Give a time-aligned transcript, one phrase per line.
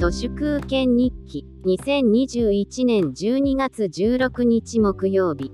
[0.00, 5.52] 都市空権日記2021年12月16日木曜日。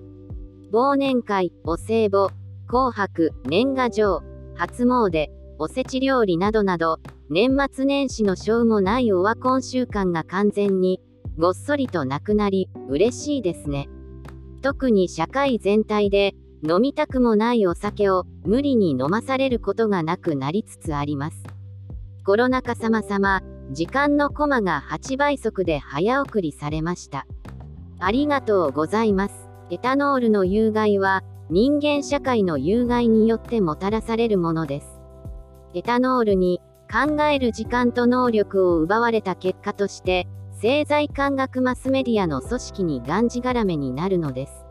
[0.72, 2.28] 忘年会お歳暮
[2.68, 4.22] 紅白年賀状
[4.54, 5.26] 初詣
[5.58, 11.00] おせち料理などなど年末年始のしょうもないオワコン習慣が完全に
[11.36, 13.88] ごっそりとなくなり嬉しいですね。
[14.62, 21.42] 特に社会全体で飲みたくもないお酒を無理に飲まされることがなくなりつつあります。
[22.24, 27.26] コロナ禍様々時間のコマが8倍速で早送りされました。
[27.98, 29.48] ありがとうございます。
[29.70, 35.00] エタノールの有害は人間社会の有害によってもたらされるものです。
[35.74, 44.64] エタノールに考える時間と能力を奪われた結果として政財官学マスメディアの組織にがんじがらめになるのです。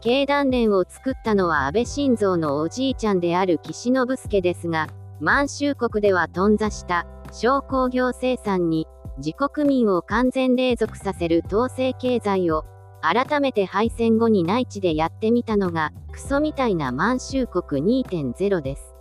[0.00, 4.88] 経団連を作ったのは安倍晋三のおじいちゃんである岸信介ですが
[5.20, 7.06] 満州国では頓挫した。
[7.32, 8.86] 小工業生産に
[9.18, 12.64] 自国民を完全隷属させる統制経済を
[13.00, 18.94] 改めて敗戦後に内地でやってみたのがクソみたいな満州国2.0です。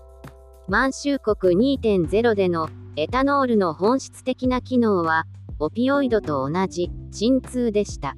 [0.68, 5.26] 満州国2.0でのエタノールの本質的な機能は
[5.59, 8.16] オピオイドと同じ鎮痛でした。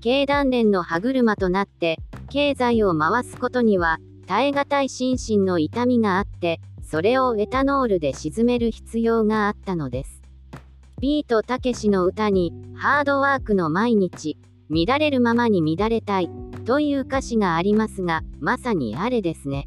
[0.00, 1.98] 経団連の歯車となって
[2.30, 6.60] 経済を回すことには耐え難い心身の痛みがあって
[6.94, 10.22] それをエタノールで沈める必要があったのです。
[11.00, 14.38] ビートたけしの歌にハードワークの毎日
[14.70, 16.30] 乱れるままに乱れたい
[16.64, 19.66] という歌詞がありますがまさにあれですね。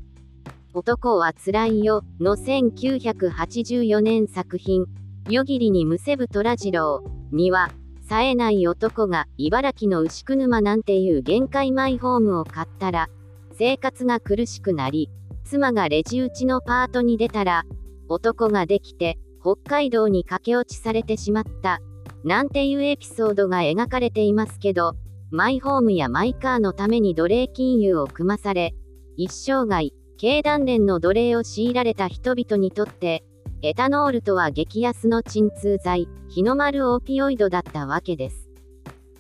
[0.74, 4.86] 男はつらいよの1984年作品。
[5.30, 7.72] 夜霧にむせぶ虎次郎には
[8.08, 13.10] 冴えない男が茨城の牛久沼なんていう限界マイホームを買ったら
[13.58, 15.10] 生活が苦しくなり
[15.48, 17.64] 妻がレジ打ちのパートに出たら
[18.10, 21.80] 男ができて北海道に駆け落ちされてしまった
[22.24, 24.94] なんていうエピソードが描かれていますけど
[25.32, 28.76] マイホームやマイカーのために奴隷金融を組まされ
[29.16, 33.24] 一生涯経団連の奴隷を強いられた人々にとって
[33.64, 38.48] エタノールとは激安の鎮痛剤、日の丸オピオイドだったわけです。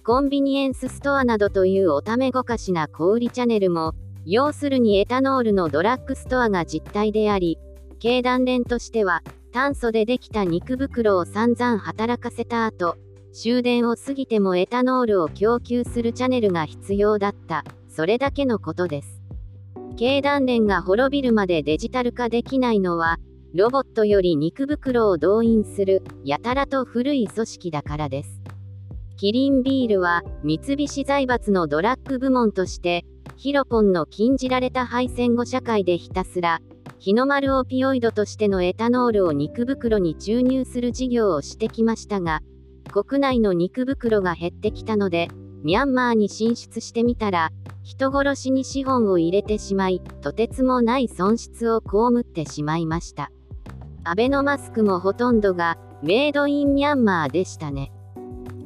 [0.03, 3.95] コンビニエンスストアなどというおためごかしな小売チャンネルも、
[4.29, 7.57] 要するにエタノールのドラッグストアが実態であり、
[7.99, 9.23] 経団連としては、
[9.53, 12.97] 炭素でできた肉袋を散々働かせた後、
[13.31, 19.21] 終電を過ぎてもエタノールを供給するチャンネルが必要だった、それだけのことです。
[19.95, 23.19] 経団連が滅びるまでデジタル化できないのは、
[23.53, 28.41] ロボットより肉袋を動員する、やたらと古い組織だからです。
[29.15, 33.05] キリンビールは、三菱財閥のドラッグ部門として、
[33.35, 36.61] ヒロポンの禁じられた敗戦後社会でひたすら、
[36.99, 42.41] 日の丸オピオイドとしてのエタノールを肉袋に注入する事業をしてきましたが、
[42.91, 45.27] 国内の肉袋が減ってきたので、
[45.63, 47.51] ミャンマーに進出してみたら、
[47.83, 53.31] 人殺しに資本を入れてしまい、とてつもない損失を被ってしまいました。
[54.03, 57.91] アベノマスクもほとんどがメイドインミャンマーでしたね。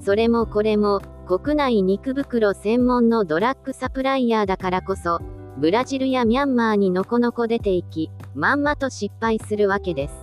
[0.02, 5.22] それもこれも国内肉袋専門のドラッグサプライヤーだからこそ
[5.58, 10.14] ブラジルやミャンマーにのこのこ出ていきまんまと失敗するわけです。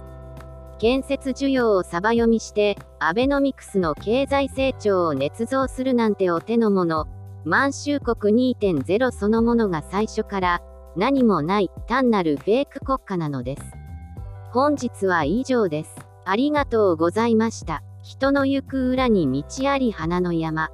[0.78, 7.06] 建設需要をサバ読みしてアベノミクスの経済成長を捏造するなんてお手の物
[7.42, 10.60] 満州国2.0そのものが最初から
[10.94, 13.62] 何もない単なるフェイク国家なのです。
[14.50, 15.96] 本日は以上です。
[16.26, 17.82] ありがとうございました。
[18.02, 20.70] 人の行く裏に道あり花の山。